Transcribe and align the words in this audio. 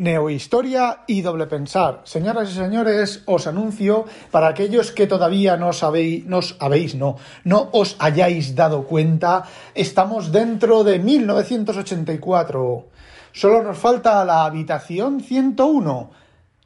Neohistoria 0.00 1.04
y 1.06 1.20
doble 1.20 1.46
pensar. 1.46 2.00
Señoras 2.04 2.50
y 2.50 2.54
señores, 2.54 3.22
os 3.26 3.46
anuncio 3.46 4.06
para 4.30 4.48
aquellos 4.48 4.92
que 4.92 5.06
todavía 5.06 5.58
no 5.58 5.74
sabéis, 5.74 6.24
no 6.24 6.38
os 6.38 6.56
habéis, 6.58 6.94
no, 6.94 7.16
no 7.44 7.68
os 7.72 7.96
hayáis 7.98 8.56
dado 8.56 8.84
cuenta, 8.84 9.44
estamos 9.74 10.32
dentro 10.32 10.84
de 10.84 11.00
1984. 11.00 12.88
Solo 13.32 13.62
nos 13.62 13.76
falta 13.76 14.24
la 14.24 14.46
habitación 14.46 15.20
101. 15.20 16.10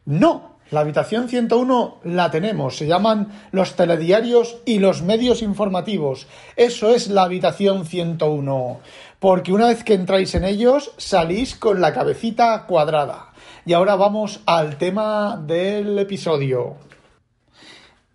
No, 0.06 0.54
la 0.70 0.80
habitación 0.80 1.28
101 1.28 2.00
la 2.04 2.30
tenemos, 2.30 2.76
se 2.76 2.86
llaman 2.86 3.28
los 3.52 3.76
telediarios 3.76 4.58
y 4.64 4.78
los 4.78 5.02
medios 5.02 5.42
informativos. 5.42 6.26
Eso 6.56 6.90
es 6.94 7.08
la 7.08 7.24
habitación 7.24 7.84
101, 7.84 8.80
porque 9.24 9.54
una 9.54 9.68
vez 9.68 9.84
que 9.84 9.94
entráis 9.94 10.34
en 10.34 10.44
ellos 10.44 10.92
salís 10.98 11.56
con 11.56 11.80
la 11.80 11.94
cabecita 11.94 12.66
cuadrada. 12.66 13.32
Y 13.64 13.72
ahora 13.72 13.96
vamos 13.96 14.42
al 14.44 14.76
tema 14.76 15.42
del 15.42 15.98
episodio. 15.98 16.76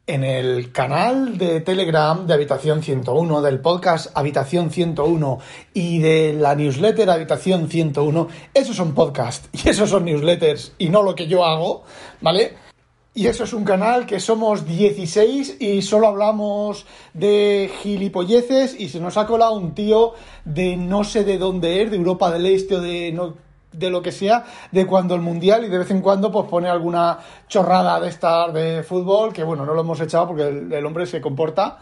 En 0.06 0.24
el 0.24 0.72
canal 0.72 1.40
de 1.40 1.62
Telegram 1.62 2.28
de 2.28 2.36
Habitación 2.36 2.84
101, 2.84 3.42
del 3.42 3.60
podcast 3.60 4.16
Habitación 4.16 4.70
101 4.70 5.40
y 5.74 5.98
de 5.98 6.34
la 6.34 6.54
newsletter 6.54 7.10
Habitación 7.10 7.70
101, 7.70 8.28
esos 8.54 8.76
son 8.76 8.94
podcasts 8.94 9.50
y 9.52 9.68
esos 9.68 9.90
son 9.90 10.06
newsletters 10.06 10.74
y 10.78 10.90
no 10.90 11.02
lo 11.02 11.16
que 11.16 11.26
yo 11.26 11.44
hago, 11.44 11.86
¿vale? 12.22 12.69
Y 13.14 13.26
eso 13.26 13.44
es 13.44 13.54
un 13.54 13.64
canal 13.64 14.06
que 14.06 14.20
somos 14.20 14.68
16 14.68 15.58
y 15.60 15.82
solo 15.82 16.08
hablamos 16.08 16.86
de 17.14 17.72
gilipolleces 17.82 18.80
y 18.80 18.88
se 18.88 19.00
nos 19.00 19.18
ha 19.18 19.26
colado 19.26 19.54
un 19.54 19.74
tío 19.74 20.14
de 20.46 20.78
no 20.78 21.04
sé 21.04 21.24
de 21.24 21.40
dónde 21.40 21.82
es, 21.82 21.90
de 21.90 21.98
Europa 21.98 22.30
del 22.30 22.46
Este 22.46 22.76
o 22.76 22.82
de 22.82 23.12
no 23.12 23.34
de 23.72 23.90
lo 23.90 24.02
que 24.02 24.12
sea, 24.12 24.46
de 24.72 24.86
cuando 24.86 25.16
el 25.16 25.22
mundial 25.22 25.64
y 25.64 25.70
de 25.70 25.78
vez 25.78 25.92
en 25.92 26.02
cuando 26.02 26.32
pues 26.32 26.48
pone 26.48 26.70
alguna 26.70 27.20
chorrada 27.48 28.00
de 28.00 28.10
estar 28.10 28.52
de 28.52 28.84
fútbol, 28.84 29.32
que 29.32 29.44
bueno, 29.44 29.66
no 29.66 29.74
lo 29.74 29.82
hemos 29.82 30.00
echado 30.02 30.28
porque 30.28 30.48
el, 30.48 30.86
hombre 30.86 31.06
se 31.06 31.22
comporta 31.22 31.78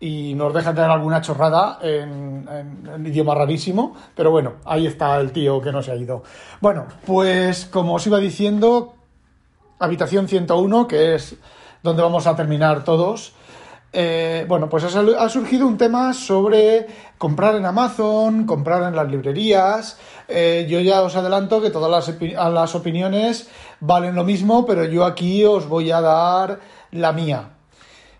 y 0.00 0.34
nos 0.34 0.52
deja 0.52 0.74
tener 0.74 0.90
alguna 0.90 1.20
chorrada 1.20 1.78
en, 1.80 2.48
en, 2.92 3.06
idioma 3.06 3.34
rarísimo, 3.34 3.94
pero 4.14 4.30
bueno, 4.30 4.54
ahí 4.64 4.86
está 4.86 5.18
el 5.20 5.32
tío 5.32 5.60
que 5.60 5.72
no 5.72 5.82
se 5.82 5.92
ha 5.92 5.96
ido. 5.96 6.22
Bueno, 6.60 6.86
pues 7.06 7.66
como 7.66 7.94
os 7.94 8.06
iba 8.06 8.18
diciendo, 8.18 8.94
habitación 9.78 10.28
101, 10.28 10.88
que 10.88 11.14
es 11.14 11.36
donde 11.82 12.02
vamos 12.02 12.26
a 12.26 12.36
terminar 12.36 12.84
todos. 12.84 13.32
Eh, 13.92 14.44
bueno, 14.46 14.68
pues 14.68 14.84
ha 14.84 15.28
surgido 15.30 15.66
un 15.66 15.78
tema 15.78 16.12
sobre 16.12 16.86
comprar 17.16 17.54
en 17.54 17.64
Amazon, 17.64 18.44
comprar 18.44 18.82
en 18.82 18.94
las 18.94 19.10
librerías. 19.10 19.98
Eh, 20.28 20.66
yo 20.68 20.80
ya 20.80 21.02
os 21.02 21.16
adelanto 21.16 21.62
que 21.62 21.70
todas 21.70 21.90
las, 21.90 22.52
las 22.52 22.74
opiniones 22.74 23.48
valen 23.80 24.14
lo 24.14 24.24
mismo, 24.24 24.66
pero 24.66 24.84
yo 24.84 25.04
aquí 25.06 25.44
os 25.44 25.66
voy 25.68 25.90
a 25.90 26.00
dar 26.02 26.60
la 26.90 27.12
mía. 27.12 27.50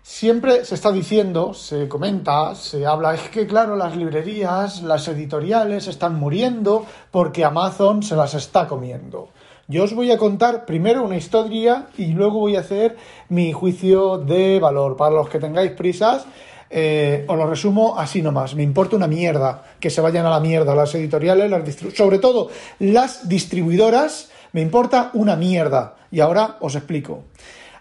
Siempre 0.01 0.65
se 0.65 0.73
está 0.73 0.91
diciendo, 0.91 1.53
se 1.53 1.87
comenta, 1.87 2.55
se 2.55 2.87
habla, 2.87 3.13
es 3.13 3.29
que 3.29 3.45
claro, 3.45 3.75
las 3.75 3.95
librerías, 3.95 4.81
las 4.81 5.07
editoriales 5.07 5.85
están 5.85 6.15
muriendo 6.15 6.87
porque 7.11 7.45
Amazon 7.45 8.01
se 8.01 8.15
las 8.15 8.33
está 8.33 8.67
comiendo. 8.67 9.29
Yo 9.71 9.83
os 9.83 9.93
voy 9.93 10.09
a 10.09 10.17
contar 10.17 10.65
primero 10.65 11.03
una 11.03 11.15
historia 11.15 11.85
y 11.95 12.07
luego 12.07 12.39
voy 12.39 12.55
a 12.55 12.61
hacer 12.61 12.97
mi 13.29 13.53
juicio 13.53 14.17
de 14.17 14.59
valor. 14.59 14.97
Para 14.97 15.13
los 15.13 15.29
que 15.29 15.37
tengáis 15.37 15.73
prisas, 15.73 16.25
eh, 16.71 17.23
os 17.27 17.37
lo 17.37 17.45
resumo 17.45 17.93
así 17.95 18.23
nomás. 18.23 18.55
Me 18.55 18.63
importa 18.63 18.95
una 18.95 19.05
mierda 19.05 19.61
que 19.79 19.91
se 19.91 20.01
vayan 20.01 20.25
a 20.25 20.31
la 20.31 20.39
mierda 20.39 20.73
las 20.73 20.95
editoriales, 20.95 21.51
las 21.51 21.95
sobre 21.95 22.17
todo 22.17 22.49
las 22.79 23.29
distribuidoras, 23.29 24.31
me 24.53 24.61
importa 24.61 25.11
una 25.13 25.35
mierda. 25.35 25.97
Y 26.09 26.19
ahora 26.19 26.57
os 26.61 26.73
explico. 26.73 27.25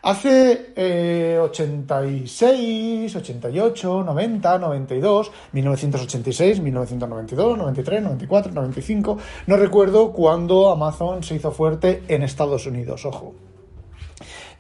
Hace 0.01 1.39
86, 1.41 3.17
88, 3.17 4.05
90, 4.05 4.59
92, 4.59 5.33
1986, 5.53 6.61
1992, 6.61 7.59
93, 7.59 8.03
94, 8.03 8.53
95, 8.53 9.19
no 9.47 9.57
recuerdo 9.57 10.13
cuándo 10.13 10.71
Amazon 10.71 11.25
se 11.25 11.35
hizo 11.35 11.51
fuerte 11.51 12.05
en 12.09 12.23
Estados 12.23 12.67
Unidos, 12.67 13.05
ojo. 13.07 13.35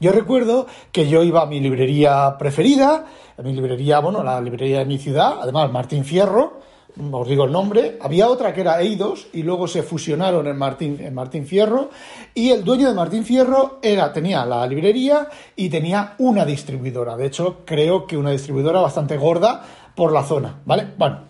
Yo 0.01 0.13
recuerdo 0.13 0.67
que 0.93 1.09
yo 1.09 1.23
iba 1.23 1.43
a 1.43 1.47
mi 1.47 1.61
librería 1.61 2.37
preferida, 2.39 3.07
a 3.37 3.43
mi 3.43 3.53
librería, 3.53 4.01
bueno, 4.01 4.23
la 4.23 4.41
librería 4.41 4.81
de 4.81 4.85
mi 4.87 4.99
ciudad, 4.99 5.39
además 5.41 5.73
Martín 5.73 6.05
Fierro, 6.05 6.58
os 7.13 7.29
digo 7.29 7.45
el 7.45 7.53
nombre, 7.53 7.99
había 8.01 8.29
otra 8.29 8.53
que 8.53 8.63
era 8.63 8.81
Eidos 8.81 9.29
y 9.33 9.43
luego 9.43 9.69
se 9.69 9.83
fusionaron 9.83 10.47
en 10.47 10.57
Martín, 10.57 10.99
en 11.01 11.15
Martín 11.15 11.47
Fierro 11.47 11.91
y 12.35 12.51
el 12.51 12.65
dueño 12.65 12.89
de 12.89 12.95
Martín 12.95 13.25
Fierro 13.25 13.79
era, 13.83 14.13
tenía 14.13 14.45
la 14.45 14.67
librería 14.67 15.29
y 15.55 15.69
tenía 15.69 16.15
una 16.19 16.45
distribuidora, 16.45 17.17
de 17.17 17.27
hecho 17.27 17.59
creo 17.65 18.07
que 18.07 18.17
una 18.17 18.31
distribuidora 18.31 18.81
bastante 18.81 19.17
gorda 19.17 19.63
por 19.95 20.13
la 20.13 20.23
zona, 20.23 20.61
¿vale? 20.65 20.89
Bueno, 20.97 21.28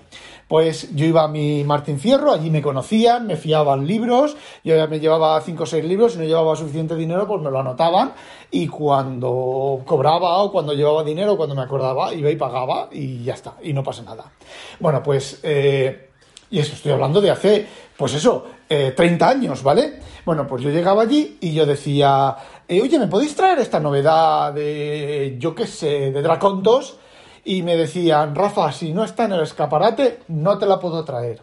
pues 0.48 0.94
yo 0.94 1.04
iba 1.04 1.24
a 1.24 1.28
mi 1.28 1.62
Martín 1.62 2.00
Fierro, 2.00 2.32
allí 2.32 2.50
me 2.50 2.62
conocían, 2.62 3.26
me 3.26 3.36
fiaban 3.36 3.86
libros, 3.86 4.34
yo 4.64 4.74
ya 4.74 4.86
me 4.86 4.98
llevaba 4.98 5.38
cinco 5.42 5.64
o 5.64 5.66
seis 5.66 5.84
libros, 5.84 6.12
si 6.12 6.18
no 6.18 6.24
llevaba 6.24 6.56
suficiente 6.56 6.96
dinero, 6.96 7.28
pues 7.28 7.42
me 7.42 7.50
lo 7.50 7.60
anotaban, 7.60 8.14
y 8.50 8.66
cuando 8.66 9.82
cobraba 9.84 10.38
o 10.38 10.50
cuando 10.50 10.72
llevaba 10.72 11.04
dinero, 11.04 11.36
cuando 11.36 11.54
me 11.54 11.62
acordaba, 11.62 12.14
iba 12.14 12.30
y 12.30 12.36
pagaba, 12.36 12.88
y 12.90 13.22
ya 13.22 13.34
está, 13.34 13.56
y 13.62 13.74
no 13.74 13.82
pasa 13.82 14.02
nada. 14.02 14.32
Bueno, 14.80 15.02
pues, 15.02 15.40
eh, 15.42 16.08
y 16.50 16.58
eso 16.58 16.72
estoy 16.72 16.92
hablando 16.92 17.20
de 17.20 17.30
hace, 17.30 17.66
pues 17.94 18.14
eso, 18.14 18.46
30 18.68 19.04
eh, 19.04 19.28
años, 19.28 19.62
¿vale? 19.62 20.00
Bueno, 20.24 20.46
pues 20.46 20.62
yo 20.62 20.70
llegaba 20.70 21.02
allí 21.02 21.36
y 21.42 21.52
yo 21.52 21.66
decía, 21.66 22.36
eh, 22.66 22.80
oye, 22.80 22.98
¿me 22.98 23.06
podéis 23.06 23.36
traer 23.36 23.58
esta 23.58 23.80
novedad 23.80 24.54
de, 24.54 25.36
yo 25.38 25.54
qué 25.54 25.66
sé, 25.66 26.10
de 26.10 26.22
Dracontos? 26.22 26.98
Y 27.48 27.62
me 27.62 27.78
decían, 27.78 28.34
Rafa, 28.34 28.70
si 28.72 28.92
no 28.92 29.04
está 29.04 29.24
en 29.24 29.32
el 29.32 29.40
escaparate, 29.40 30.18
no 30.28 30.58
te 30.58 30.66
la 30.66 30.78
puedo 30.78 31.02
traer. 31.02 31.40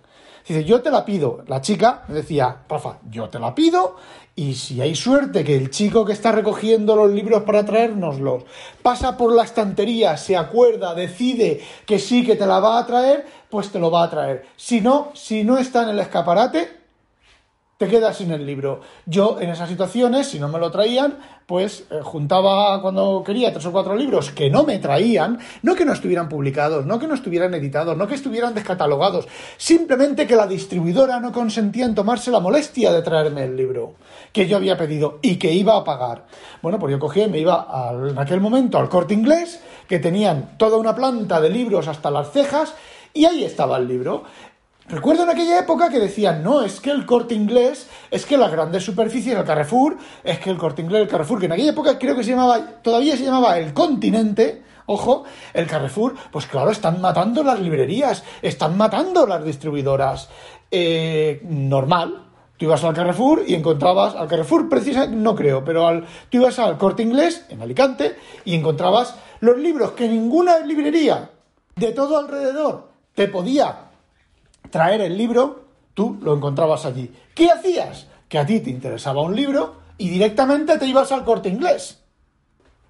Dice, 0.47 0.63
yo 0.63 0.79
te 0.83 0.91
la 0.91 1.03
pido. 1.03 1.43
La 1.47 1.61
chica 1.61 2.03
me 2.07 2.13
decía, 2.13 2.57
Rafa, 2.69 2.99
yo 3.09 3.27
te 3.27 3.39
la 3.39 3.55
pido 3.55 3.95
y 4.35 4.53
si 4.53 4.79
hay 4.81 4.93
suerte 4.93 5.43
que 5.43 5.55
el 5.55 5.71
chico 5.71 6.05
que 6.05 6.13
está 6.13 6.31
recogiendo 6.31 6.95
los 6.95 7.09
libros 7.09 7.41
para 7.41 7.65
traérnoslos 7.65 8.43
pasa 8.83 9.17
por 9.17 9.33
la 9.33 9.45
estantería, 9.45 10.15
se 10.15 10.37
acuerda, 10.37 10.93
decide 10.93 11.59
que 11.87 11.97
sí 11.97 12.23
que 12.23 12.35
te 12.35 12.45
la 12.45 12.59
va 12.59 12.77
a 12.77 12.85
traer, 12.85 13.25
pues 13.49 13.71
te 13.71 13.79
lo 13.79 13.89
va 13.89 14.03
a 14.03 14.09
traer. 14.11 14.45
Si 14.55 14.81
no, 14.81 15.09
si 15.15 15.43
no 15.43 15.57
está 15.57 15.81
en 15.81 15.89
el 15.89 15.99
escaparate, 15.99 16.84
te 17.77 17.87
quedas 17.87 18.17
sin 18.17 18.31
el 18.31 18.45
libro. 18.45 18.79
Yo 19.05 19.37
en 19.41 19.49
esas 19.49 19.67
situaciones, 19.67 20.27
si 20.27 20.39
no 20.39 20.47
me 20.47 20.59
lo 20.59 20.71
traían, 20.71 21.17
pues 21.45 21.85
eh, 21.91 21.99
juntaba 22.01 22.81
cuando 22.81 23.21
quería 23.25 23.51
tres 23.51 23.65
o 23.65 23.71
cuatro 23.73 23.95
libros 23.95 24.31
que 24.31 24.49
no 24.49 24.63
me 24.63 24.79
traían, 24.79 25.39
no 25.61 25.75
que 25.75 25.83
no 25.83 25.91
estuvieran 25.91 26.29
publicados, 26.29 26.85
no 26.85 26.99
que 26.99 27.07
no 27.07 27.13
estuvieran 27.13 27.53
editados, 27.53 27.97
no 27.97 28.07
que 28.07 28.15
estuvieran 28.15 28.53
descatalogados, 28.53 29.27
simplemente 29.57 30.25
que 30.25 30.37
la 30.37 30.47
distribuidora 30.47 31.19
no 31.19 31.33
consentía 31.33 31.85
en 31.85 31.95
tomarse 31.95 32.31
la 32.31 32.39
molestia 32.39 32.93
de 32.93 33.01
traerme 33.01 33.43
el 33.43 33.57
libro 33.57 33.95
que 34.31 34.47
yo 34.47 34.55
había 34.55 34.77
pedido 34.77 35.19
y 35.21 35.35
que 35.35 35.51
iba 35.51 35.75
a 35.75 35.83
pagar. 35.83 36.25
Bueno, 36.61 36.79
pues 36.79 36.91
yo 36.91 36.99
cogía 36.99 37.25
y 37.25 37.29
me 37.29 37.39
iba 37.39 37.67
en 38.09 38.17
aquel 38.17 38.39
momento 38.39 38.77
al 38.77 38.87
corte 38.87 39.13
inglés, 39.13 39.61
que 39.87 39.99
tenían 39.99 40.57
toda 40.57 40.77
una 40.77 40.95
planta 40.95 41.41
de 41.41 41.49
libros 41.49 41.87
hasta 41.89 42.09
las 42.09 42.31
cejas, 42.31 42.73
y 43.13 43.25
ahí 43.25 43.43
estaba 43.43 43.77
el 43.77 43.87
libro. 43.87 44.23
Recuerdo 44.87 45.23
en 45.23 45.29
aquella 45.29 45.59
época 45.59 45.89
que 45.89 45.99
decían, 45.99 46.43
no, 46.43 46.61
es 46.61 46.79
que 46.79 46.91
el 46.91 47.07
corte 47.07 47.33
inglés, 47.33 47.87
es 48.11 48.23
que 48.25 48.37
las 48.37 48.51
grandes 48.51 48.83
superficies, 48.83 49.35
el 49.35 49.43
Carrefour, 49.43 49.97
es 50.23 50.39
que 50.39 50.51
el 50.51 50.57
corte 50.57 50.83
inglés, 50.83 51.01
el 51.01 51.07
Carrefour, 51.07 51.39
que 51.39 51.47
en 51.47 51.53
aquella 51.53 51.71
época 51.71 51.97
creo 51.97 52.15
que 52.15 52.23
se 52.23 52.31
llamaba, 52.31 52.81
todavía 52.83 53.17
se 53.17 53.23
llamaba 53.23 53.57
el 53.57 53.73
continente, 53.73 54.61
ojo, 54.85 55.23
el 55.55 55.65
Carrefour, 55.65 56.13
pues 56.31 56.45
claro, 56.45 56.69
están 56.69 57.01
matando 57.01 57.43
las 57.43 57.59
librerías, 57.59 58.23
están 58.43 58.77
matando 58.77 59.25
las 59.25 59.43
distribuidoras. 59.43 60.29
Eh, 60.69 61.41
normal, 61.43 62.21
Tú 62.57 62.65
ibas 62.65 62.85
al 62.85 62.93
Carrefour 62.93 63.43
y 63.45 63.53
encontrabas, 63.53 64.15
al 64.15 64.29
Carrefour 64.29 64.69
precisamente, 64.69 65.17
no 65.17 65.35
creo, 65.35 65.65
pero 65.65 65.87
al, 65.87 66.05
tú 66.29 66.37
ibas 66.37 66.57
al 66.57 66.77
corte 66.77 67.03
inglés, 67.03 67.45
en 67.49 67.61
Alicante, 67.61 68.15
y 68.45 68.55
encontrabas 68.55 69.15
los 69.41 69.57
libros 69.57 69.91
que 69.91 70.07
ninguna 70.07 70.59
librería 70.59 71.31
de 71.75 71.91
todo 71.91 72.17
alrededor 72.17 72.87
te 73.13 73.27
podía 73.27 73.84
traer 74.69 75.01
el 75.01 75.17
libro, 75.17 75.65
tú 75.93 76.17
lo 76.21 76.35
encontrabas 76.35 76.85
allí. 76.85 77.11
¿Qué 77.33 77.49
hacías? 77.49 78.07
Que 78.27 78.37
a 78.37 78.45
ti 78.45 78.59
te 78.59 78.69
interesaba 78.69 79.21
un 79.21 79.35
libro 79.35 79.75
y 79.97 80.09
directamente 80.09 80.77
te 80.77 80.85
ibas 80.85 81.11
al 81.11 81.23
corte 81.23 81.49
inglés. 81.49 82.01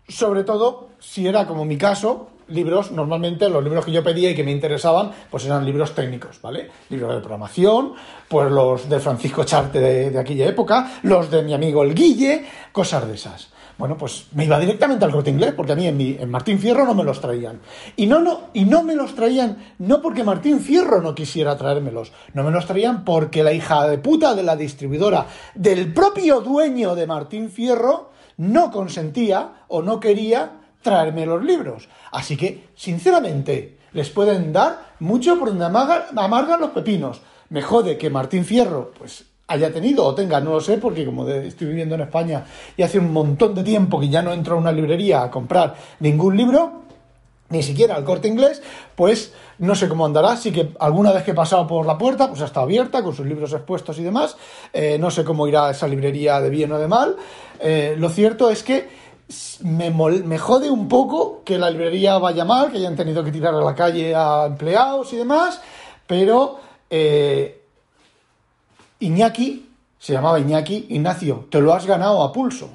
Sobre 0.07 0.43
todo 0.43 0.89
si 0.99 1.27
era 1.27 1.47
como 1.47 1.65
mi 1.65 1.77
caso, 1.77 2.29
libros, 2.47 2.91
normalmente 2.91 3.49
los 3.49 3.63
libros 3.63 3.85
que 3.85 3.91
yo 3.91 4.03
pedía 4.03 4.29
y 4.29 4.35
que 4.35 4.43
me 4.43 4.51
interesaban, 4.51 5.11
pues 5.29 5.45
eran 5.45 5.65
libros 5.65 5.95
técnicos, 5.95 6.41
¿vale? 6.41 6.69
Libros 6.89 7.13
de 7.15 7.19
programación, 7.19 7.93
pues 8.27 8.51
los 8.51 8.89
de 8.89 8.99
Francisco 8.99 9.43
Charte 9.43 9.79
de, 9.79 10.19
aquella 10.19 10.47
época, 10.47 10.99
los 11.03 11.29
de 11.31 11.43
mi 11.43 11.53
amigo 11.53 11.83
el 11.83 11.95
Guille, 11.95 12.45
cosas 12.71 13.07
de 13.07 13.15
esas. 13.15 13.49
Bueno, 13.77 13.97
pues 13.97 14.27
me 14.33 14.45
iba 14.45 14.59
directamente 14.59 15.03
al 15.03 15.11
corte 15.11 15.29
inglés, 15.29 15.53
porque 15.55 15.73
a 15.73 15.75
mí 15.75 15.87
en, 15.87 15.97
mi, 15.97 16.17
en 16.19 16.29
Martín 16.29 16.59
Fierro 16.59 16.85
no 16.85 16.93
me 16.93 17.03
los 17.03 17.19
traían. 17.19 17.59
Y 17.95 18.05
no, 18.07 18.19
no, 18.19 18.49
y 18.53 18.63
no 18.63 18.83
me 18.83 18.95
los 18.95 19.15
traían, 19.15 19.57
no 19.79 20.01
porque 20.01 20.23
Martín 20.23 20.61
Fierro 20.61 21.01
no 21.01 21.13
quisiera 21.13 21.57
traérmelos, 21.57 22.13
no 22.33 22.43
me 22.43 22.51
los 22.51 22.65
traían 22.65 23.03
porque 23.03 23.43
la 23.43 23.51
hija 23.51 23.87
de 23.87 23.97
puta 23.97 24.33
de 24.33 24.43
la 24.43 24.55
distribuidora, 24.55 25.27
del 25.53 25.93
propio 25.93 26.39
dueño 26.39 26.95
de 26.95 27.07
Martín 27.07 27.49
Fierro, 27.49 28.11
no 28.37 28.71
consentía 28.71 29.65
o 29.67 29.81
no 29.81 29.99
quería 29.99 30.61
traerme 30.81 31.25
los 31.25 31.43
libros. 31.43 31.89
Así 32.11 32.37
que, 32.37 32.69
sinceramente, 32.75 33.79
les 33.91 34.09
pueden 34.09 34.53
dar 34.53 34.93
mucho 34.99 35.37
por 35.37 35.49
donde 35.49 35.65
amargan 35.65 36.61
los 36.61 36.71
pepinos. 36.71 37.21
Me 37.49 37.61
jode 37.61 37.97
que 37.97 38.09
Martín 38.09 38.45
Fierro, 38.45 38.91
pues 38.97 39.25
haya 39.47 39.71
tenido 39.71 40.05
o 40.05 40.15
tenga, 40.15 40.39
no 40.39 40.51
lo 40.51 40.59
sé, 40.59 40.77
porque 40.77 41.05
como 41.05 41.27
estoy 41.27 41.67
viviendo 41.67 41.95
en 41.95 42.01
España 42.01 42.45
y 42.75 42.81
hace 42.81 42.99
un 42.99 43.13
montón 43.13 43.53
de 43.53 43.63
tiempo 43.63 43.99
que 43.99 44.09
ya 44.09 44.21
no 44.21 44.33
entro 44.33 44.55
a 44.55 44.57
una 44.57 44.71
librería 44.71 45.23
a 45.23 45.31
comprar 45.31 45.75
ningún 45.99 46.35
libro, 46.35 46.85
ni 47.49 47.61
siquiera 47.61 47.95
al 47.95 48.03
corte 48.03 48.27
inglés, 48.27 48.63
pues 48.95 49.33
no 49.59 49.75
sé 49.75 49.87
cómo 49.87 50.05
andará. 50.05 50.35
Sí 50.35 50.51
que 50.51 50.73
alguna 50.79 51.11
vez 51.11 51.23
que 51.23 51.31
he 51.31 51.35
pasado 51.35 51.67
por 51.67 51.85
la 51.85 51.97
puerta, 51.97 52.27
pues 52.27 52.41
está 52.41 52.61
abierta 52.61 53.03
con 53.03 53.15
sus 53.15 53.25
libros 53.25 53.53
expuestos 53.53 53.99
y 53.99 54.03
demás. 54.03 54.35
Eh, 54.73 54.97
no 54.99 55.11
sé 55.11 55.23
cómo 55.23 55.47
irá 55.47 55.69
esa 55.69 55.87
librería 55.87 56.41
de 56.41 56.49
bien 56.49 56.71
o 56.71 56.79
de 56.79 56.87
mal. 56.87 57.15
Eh, 57.59 57.95
lo 57.97 58.09
cierto 58.09 58.49
es 58.49 58.63
que 58.63 58.89
me, 59.61 59.91
me, 59.91 60.37
jode 60.37 60.69
un 60.69 60.87
poco 60.87 61.41
que 61.43 61.57
la 61.57 61.69
librería 61.69 62.17
vaya 62.17 62.45
mal, 62.45 62.71
que 62.71 62.77
hayan 62.77 62.95
tenido 62.95 63.23
que 63.23 63.31
tirar 63.31 63.53
a 63.53 63.61
la 63.61 63.73
calle 63.73 64.13
a 64.15 64.45
empleados 64.45 65.13
y 65.13 65.17
demás, 65.17 65.61
pero 66.05 66.59
eh, 66.89 67.64
Iñaki, 68.99 69.69
se 69.99 70.13
llamaba 70.13 70.39
Iñaki, 70.39 70.87
Ignacio, 70.89 71.47
te 71.49 71.59
lo 71.59 71.73
has 71.73 71.85
ganado 71.85 72.23
a 72.23 72.31
pulso. 72.31 72.69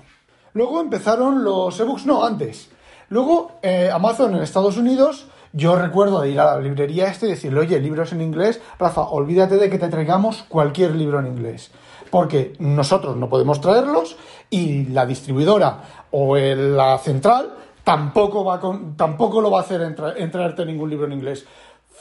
Luego 0.52 0.80
empezaron 0.80 1.44
los 1.44 1.78
ebooks, 1.78 2.06
no, 2.06 2.24
antes. 2.24 2.68
Luego 3.08 3.52
eh, 3.62 3.90
Amazon 3.92 4.34
en 4.34 4.42
Estados 4.42 4.76
Unidos, 4.76 5.26
yo 5.52 5.76
recuerdo 5.76 6.20
de 6.20 6.30
ir 6.30 6.40
a 6.40 6.56
la 6.56 6.60
librería 6.60 7.08
este 7.08 7.26
y 7.26 7.30
decirle, 7.30 7.60
oye, 7.60 7.80
libros 7.80 8.12
en 8.12 8.20
inglés, 8.20 8.60
Rafa, 8.78 9.02
olvídate 9.02 9.56
de 9.56 9.70
que 9.70 9.78
te 9.78 9.88
traigamos 9.88 10.44
cualquier 10.48 10.94
libro 10.94 11.20
en 11.20 11.26
inglés. 11.26 11.70
Porque 12.10 12.54
nosotros 12.58 13.16
no 13.16 13.28
podemos 13.28 13.60
traerlos 13.60 14.16
y 14.50 14.86
la 14.86 15.06
distribuidora 15.06 16.06
o 16.10 16.36
la 16.36 16.98
central 16.98 17.54
tampoco, 17.84 18.44
va 18.44 18.60
tampoco 18.96 19.40
lo 19.40 19.50
va 19.50 19.58
a 19.58 19.62
hacer 19.62 19.80
en 19.82 20.66
ningún 20.66 20.90
libro 20.90 21.06
en 21.06 21.12
inglés. 21.12 21.46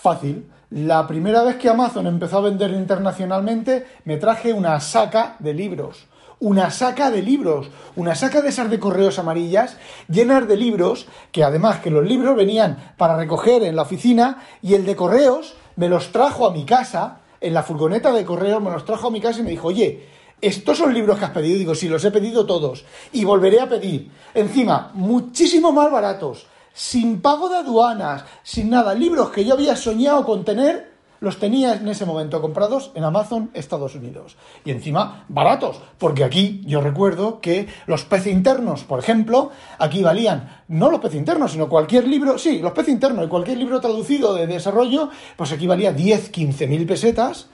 Fácil 0.01 0.45
la 0.71 1.07
primera 1.07 1.41
vez 1.41 1.55
que 1.55 1.67
Amazon 1.67 2.05
empezó 2.05 2.37
a 2.37 2.41
vender 2.41 2.69
internacionalmente, 2.71 3.87
me 4.05 4.17
traje 4.17 4.53
una 4.53 4.79
saca 4.79 5.35
de 5.39 5.55
libros. 5.55 6.05
Una 6.39 6.69
saca 6.69 7.09
de 7.09 7.23
libros, 7.23 7.69
una 7.95 8.13
saca 8.13 8.41
de 8.41 8.49
esas 8.49 8.69
de 8.69 8.79
correos 8.79 9.17
amarillas, 9.17 9.77
llenas 10.07 10.47
de 10.47 10.55
libros, 10.55 11.07
que 11.31 11.43
además 11.43 11.79
que 11.79 11.89
los 11.89 12.05
libros 12.05 12.35
venían 12.35 12.93
para 12.97 13.17
recoger 13.17 13.63
en 13.63 13.75
la 13.75 13.81
oficina 13.81 14.43
y 14.61 14.75
el 14.75 14.85
de 14.85 14.95
correos 14.95 15.55
me 15.75 15.89
los 15.89 16.11
trajo 16.11 16.45
a 16.45 16.53
mi 16.53 16.65
casa, 16.65 17.17
en 17.41 17.55
la 17.55 17.63
furgoneta 17.63 18.13
de 18.13 18.23
correos 18.23 18.61
me 18.61 18.69
los 18.69 18.85
trajo 18.85 19.07
a 19.07 19.11
mi 19.11 19.19
casa 19.19 19.39
y 19.39 19.43
me 19.43 19.49
dijo, 19.49 19.69
oye, 19.69 20.05
estos 20.39 20.77
son 20.77 20.93
libros 20.93 21.17
que 21.17 21.25
has 21.25 21.31
pedido. 21.31 21.57
Digo, 21.57 21.73
sí, 21.73 21.89
los 21.89 22.05
he 22.05 22.11
pedido 22.11 22.45
todos. 22.45 22.85
Y 23.11 23.25
volveré 23.25 23.59
a 23.59 23.67
pedir. 23.67 24.11
Encima, 24.35 24.91
muchísimo 24.93 25.71
más 25.71 25.91
baratos 25.91 26.45
sin 26.73 27.21
pago 27.21 27.49
de 27.49 27.57
aduanas, 27.57 28.25
sin 28.43 28.69
nada. 28.69 28.93
Libros 28.93 29.29
que 29.29 29.45
yo 29.45 29.53
había 29.53 29.75
soñado 29.75 30.25
con 30.25 30.45
tener, 30.45 30.89
los 31.19 31.37
tenía 31.37 31.73
en 31.73 31.87
ese 31.87 32.05
momento 32.05 32.41
comprados 32.41 32.91
en 32.95 33.03
Amazon 33.03 33.49
Estados 33.53 33.95
Unidos. 33.95 34.37
Y 34.63 34.71
encima 34.71 35.25
baratos, 35.27 35.81
porque 35.97 36.23
aquí 36.23 36.61
yo 36.65 36.81
recuerdo 36.81 37.41
que 37.41 37.67
los 37.87 38.05
peces 38.05 38.33
internos, 38.33 38.83
por 38.83 38.99
ejemplo, 38.99 39.51
aquí 39.77 40.01
valían, 40.01 40.63
no 40.67 40.89
los 40.89 41.01
peces 41.01 41.19
internos, 41.19 41.51
sino 41.51 41.69
cualquier 41.69 42.07
libro, 42.07 42.37
sí, 42.37 42.59
los 42.59 42.71
peces 42.71 42.93
internos, 42.93 43.25
y 43.25 43.29
cualquier 43.29 43.57
libro 43.57 43.81
traducido 43.81 44.33
de 44.33 44.47
desarrollo, 44.47 45.09
pues 45.35 45.51
aquí 45.51 45.67
valía 45.67 45.91
10, 45.91 46.29
15 46.29 46.67
mil 46.67 46.85
pesetas, 46.85 47.47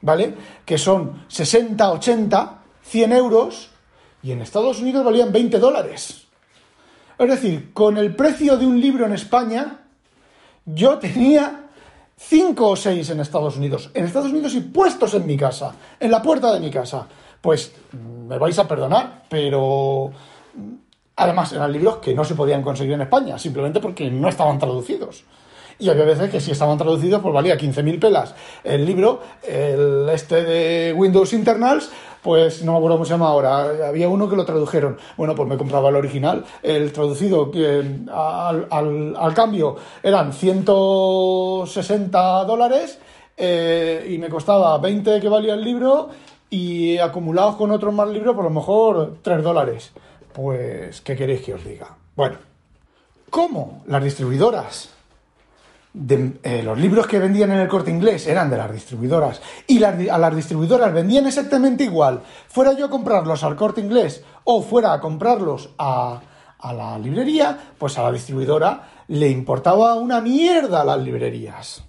¿vale? 0.00 0.34
Que 0.64 0.78
son 0.78 1.24
60, 1.28 1.92
80, 1.92 2.58
100 2.82 3.12
euros, 3.12 3.70
y 4.22 4.32
en 4.32 4.40
Estados 4.40 4.80
Unidos 4.80 5.04
valían 5.04 5.32
20 5.32 5.58
dólares. 5.58 6.21
Es 7.22 7.28
decir, 7.28 7.72
con 7.72 7.96
el 7.98 8.16
precio 8.16 8.56
de 8.56 8.66
un 8.66 8.80
libro 8.80 9.06
en 9.06 9.12
España, 9.12 9.78
yo 10.64 10.98
tenía 10.98 11.66
cinco 12.16 12.70
o 12.70 12.76
seis 12.76 13.10
en 13.10 13.20
Estados 13.20 13.56
Unidos. 13.56 13.90
En 13.94 14.04
Estados 14.04 14.32
Unidos 14.32 14.54
y 14.54 14.60
puestos 14.60 15.14
en 15.14 15.26
mi 15.26 15.36
casa, 15.36 15.72
en 16.00 16.10
la 16.10 16.20
puerta 16.20 16.52
de 16.52 16.58
mi 16.58 16.70
casa. 16.70 17.06
Pues 17.40 17.72
me 18.28 18.38
vais 18.38 18.58
a 18.58 18.66
perdonar, 18.66 19.24
pero 19.28 20.10
además 21.16 21.52
eran 21.52 21.70
libros 21.70 21.98
que 21.98 22.12
no 22.12 22.24
se 22.24 22.34
podían 22.34 22.62
conseguir 22.62 22.94
en 22.94 23.02
España, 23.02 23.38
simplemente 23.38 23.78
porque 23.78 24.10
no 24.10 24.28
estaban 24.28 24.58
traducidos. 24.58 25.24
Y 25.78 25.88
había 25.90 26.04
veces 26.04 26.30
que 26.30 26.40
si 26.40 26.50
estaban 26.50 26.78
traducidos, 26.78 27.20
pues 27.22 27.34
valía 27.34 27.56
15.000 27.56 27.98
pelas 27.98 28.34
el 28.62 28.84
libro, 28.84 29.20
el 29.42 30.08
este 30.10 30.42
de 30.42 30.92
Windows 30.92 31.32
Internals, 31.32 31.90
pues 32.22 32.62
no 32.62 32.72
me 32.72 32.78
acuerdo 32.78 32.96
cómo 32.96 33.04
se 33.04 33.12
llama 33.12 33.28
ahora, 33.28 33.88
había 33.88 34.08
uno 34.08 34.28
que 34.28 34.34
lo 34.36 34.44
tradujeron. 34.44 34.98
Bueno, 35.16 35.34
pues 35.34 35.48
me 35.48 35.56
compraba 35.56 35.88
el 35.88 35.96
original, 35.96 36.44
el 36.62 36.92
traducido 36.92 37.50
al, 38.12 38.68
al, 39.18 39.34
cambio 39.34 39.74
eran 40.02 40.32
160 40.32 42.44
dólares 42.44 43.00
eh, 43.36 44.06
y 44.08 44.18
me 44.18 44.28
costaba 44.28 44.78
20 44.78 45.20
que 45.20 45.28
valía 45.28 45.54
el 45.54 45.64
libro 45.64 46.10
y 46.48 46.98
acumulados 46.98 47.56
con 47.56 47.72
otros 47.72 47.92
más 47.92 48.08
libros, 48.08 48.36
por 48.36 48.44
lo 48.44 48.50
mejor 48.50 49.16
3 49.22 49.42
dólares. 49.42 49.90
Pues, 50.32 51.00
¿qué 51.00 51.16
queréis 51.16 51.42
que 51.42 51.54
os 51.54 51.64
diga? 51.64 51.96
Bueno, 52.14 52.36
¿cómo 53.30 53.82
las 53.86 54.04
distribuidoras 54.04 54.90
eh, 55.94 56.62
los 56.64 56.78
libros 56.78 57.06
que 57.06 57.18
vendían 57.18 57.50
en 57.52 57.60
el 57.60 57.68
corte 57.68 57.90
inglés 57.90 58.26
eran 58.26 58.48
de 58.48 58.56
las 58.56 58.72
distribuidoras. 58.72 59.42
Y 59.66 59.82
a 59.82 60.18
las 60.18 60.34
distribuidoras 60.34 60.92
vendían 60.92 61.26
exactamente 61.26 61.84
igual, 61.84 62.22
fuera 62.48 62.72
yo 62.72 62.86
a 62.86 62.90
comprarlos 62.90 63.44
al 63.44 63.56
corte 63.56 63.80
inglés 63.80 64.24
o 64.44 64.62
fuera 64.62 64.92
a 64.94 65.00
comprarlos 65.00 65.70
a, 65.78 66.20
a 66.58 66.72
la 66.72 66.98
librería, 66.98 67.74
pues 67.76 67.98
a 67.98 68.04
la 68.04 68.12
distribuidora 68.12 68.88
le 69.08 69.28
importaba 69.28 69.94
una 69.94 70.20
mierda 70.20 70.84
las 70.84 71.00
librerías. 71.00 71.84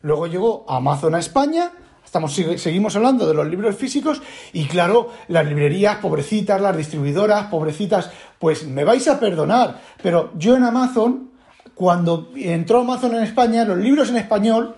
Luego 0.00 0.26
llegó 0.26 0.64
Amazon 0.68 1.14
a 1.14 1.18
España, 1.18 1.72
estamos, 2.04 2.34
seguimos 2.34 2.96
hablando 2.96 3.26
de 3.26 3.34
los 3.34 3.46
libros 3.46 3.76
físicos 3.76 4.22
y 4.52 4.64
claro, 4.66 5.10
las 5.28 5.46
librerías, 5.46 5.96
pobrecitas, 5.96 6.60
las 6.60 6.76
distribuidoras, 6.76 7.46
pobrecitas, 7.46 8.10
pues 8.38 8.66
me 8.66 8.84
vais 8.84 9.06
a 9.08 9.20
perdonar, 9.20 9.80
pero 10.02 10.30
yo 10.36 10.56
en 10.56 10.64
Amazon 10.64 11.31
cuando 11.74 12.30
entró 12.36 12.80
Amazon 12.80 13.14
en 13.16 13.22
España, 13.22 13.64
los 13.64 13.78
libros 13.78 14.10
en 14.10 14.16
español, 14.16 14.76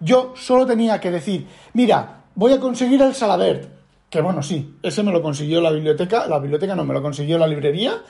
yo 0.00 0.34
solo 0.36 0.66
tenía 0.66 1.00
que 1.00 1.10
decir, 1.10 1.46
mira, 1.74 2.24
voy 2.34 2.52
a 2.52 2.60
conseguir 2.60 3.00
el 3.02 3.14
Salabert, 3.14 3.68
que 4.10 4.20
bueno, 4.20 4.42
sí, 4.42 4.76
ese 4.82 5.02
me 5.02 5.12
lo 5.12 5.22
consiguió 5.22 5.60
la 5.60 5.70
biblioteca, 5.70 6.26
la 6.26 6.38
biblioteca 6.38 6.74
no, 6.74 6.84
me 6.84 6.94
lo 6.94 7.02
consiguió 7.02 7.38
la 7.38 7.46
librería 7.46 8.02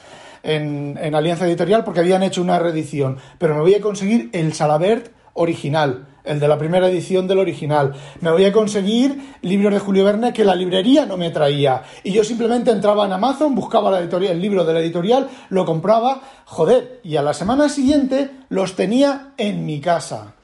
en, 0.43 0.99
en 1.01 1.15
Alianza 1.15 1.47
Editorial 1.47 1.85
porque 1.85 2.01
habían 2.01 2.23
hecho 2.23 2.43
una 2.43 2.59
reedición, 2.59 3.19
pero 3.39 3.55
me 3.55 3.61
voy 3.61 3.75
a 3.75 3.81
conseguir 3.81 4.31
el 4.33 4.53
Salabert 4.53 5.13
original, 5.35 6.07
el 6.25 6.41
de 6.41 6.49
la 6.49 6.59
primera 6.59 6.89
edición 6.89 7.27
del 7.27 7.39
original. 7.39 7.93
Me 8.21 8.31
voy 8.31 8.45
a 8.45 8.53
conseguir 8.53 9.37
libros 9.43 9.73
de 9.73 9.79
Julio 9.79 10.05
Verne 10.05 10.33
que 10.33 10.45
la 10.45 10.55
librería 10.55 11.07
no 11.07 11.17
me 11.17 11.31
traía. 11.31 11.83
Y 12.05 12.13
yo 12.13 12.25
simplemente 12.25 12.71
entraba 12.71 13.07
en 13.07 13.13
Amazon, 13.13 13.55
buscaba 13.55 13.91
la 13.91 14.01
editorial, 14.01 14.33
el 14.33 14.41
libro 14.41 14.65
de 14.65 14.73
la 14.73 14.81
editorial, 14.81 15.29
lo 15.51 15.65
compraba, 15.65 16.21
joder, 16.45 17.01
y 17.03 17.17
a 17.17 17.23
la 17.23 17.35
semana 17.35 17.69
siguiente 17.69 18.31
los 18.49 18.77
tenía 18.77 19.33
en 19.37 19.67
mi 19.67 19.81
casa. 19.81 20.35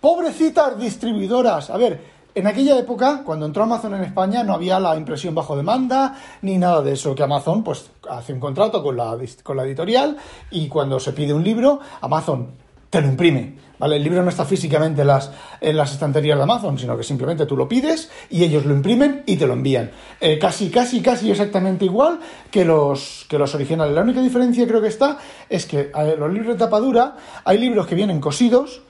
Pobrecitas 0.00 0.78
distribuidoras. 0.78 1.68
A 1.68 1.76
ver, 1.76 2.00
en 2.34 2.46
aquella 2.46 2.78
época, 2.78 3.22
cuando 3.24 3.44
entró 3.44 3.64
Amazon 3.64 3.94
en 3.94 4.04
España, 4.04 4.44
no 4.44 4.54
había 4.54 4.78
la 4.78 4.96
impresión 4.96 5.34
bajo 5.34 5.56
demanda 5.56 6.16
ni 6.42 6.58
nada 6.58 6.80
de 6.80 6.92
eso, 6.92 7.14
que 7.14 7.24
Amazon 7.24 7.64
pues 7.64 7.90
hace 8.08 8.32
un 8.32 8.40
contrato 8.40 8.82
con 8.82 8.96
la, 8.96 9.18
con 9.42 9.56
la 9.56 9.64
editorial 9.64 10.16
y 10.50 10.68
cuando 10.68 11.00
se 11.00 11.12
pide 11.12 11.34
un 11.34 11.42
libro, 11.42 11.80
Amazon 12.00 12.69
te 12.90 13.00
lo 13.00 13.08
imprime. 13.08 13.54
¿vale? 13.78 13.96
El 13.96 14.02
libro 14.02 14.22
no 14.22 14.28
está 14.28 14.44
físicamente 14.44 15.00
en 15.00 15.06
las, 15.06 15.30
en 15.60 15.76
las 15.76 15.92
estanterías 15.92 16.36
de 16.36 16.42
Amazon, 16.42 16.78
sino 16.78 16.96
que 16.96 17.04
simplemente 17.04 17.46
tú 17.46 17.56
lo 17.56 17.68
pides 17.68 18.10
y 18.28 18.44
ellos 18.44 18.66
lo 18.66 18.74
imprimen 18.74 19.22
y 19.26 19.36
te 19.36 19.46
lo 19.46 19.54
envían. 19.54 19.90
Eh, 20.20 20.38
casi, 20.38 20.70
casi, 20.70 21.00
casi 21.00 21.30
exactamente 21.30 21.84
igual 21.86 22.20
que 22.50 22.64
los, 22.64 23.24
que 23.28 23.38
los 23.38 23.54
originales. 23.54 23.94
La 23.94 24.02
única 24.02 24.20
diferencia 24.20 24.66
creo 24.66 24.82
que 24.82 24.88
está 24.88 25.18
es 25.48 25.64
que 25.64 25.90
los 26.18 26.32
libros 26.32 26.54
de 26.54 26.58
tapadura, 26.58 27.16
hay 27.44 27.58
libros 27.58 27.86
que 27.86 27.94
vienen 27.94 28.20
cosidos 28.20 28.82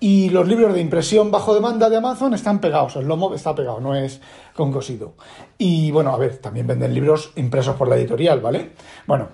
y 0.00 0.30
los 0.30 0.48
libros 0.48 0.74
de 0.74 0.80
impresión 0.80 1.30
bajo 1.30 1.54
demanda 1.54 1.88
de 1.88 1.96
Amazon 1.96 2.34
están 2.34 2.60
pegados, 2.60 2.96
el 2.96 3.06
lomo 3.06 3.32
está 3.34 3.54
pegado, 3.54 3.78
no 3.78 3.94
es 3.94 4.20
con 4.52 4.72
cosido. 4.72 5.14
Y 5.56 5.92
bueno, 5.92 6.12
a 6.12 6.16
ver, 6.16 6.38
también 6.38 6.66
venden 6.66 6.92
libros 6.92 7.30
impresos 7.36 7.76
por 7.76 7.86
la 7.86 7.94
editorial, 7.94 8.40
¿vale? 8.40 8.72
Bueno, 9.06 9.28